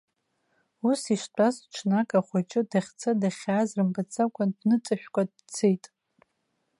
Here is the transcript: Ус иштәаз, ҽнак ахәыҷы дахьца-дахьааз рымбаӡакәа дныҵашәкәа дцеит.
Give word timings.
Ус 0.89 1.01
иштәаз, 1.15 1.55
ҽнак 1.73 2.09
ахәыҷы 2.19 2.61
дахьца-дахьааз 2.69 3.69
рымбаӡакәа 3.77 4.43
дныҵашәкәа 4.57 5.23
дцеит. 5.35 5.85